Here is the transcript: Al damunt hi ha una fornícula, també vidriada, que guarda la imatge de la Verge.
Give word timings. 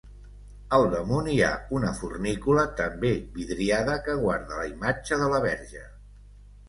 Al 0.77 0.85
damunt 0.93 1.27
hi 1.33 1.35
ha 1.47 1.51
una 1.79 1.91
fornícula, 1.99 2.63
també 2.81 3.13
vidriada, 3.37 3.99
que 4.09 4.19
guarda 4.25 4.59
la 4.63 4.67
imatge 4.75 5.21
de 5.25 5.29
la 5.35 5.43
Verge. 5.49 5.85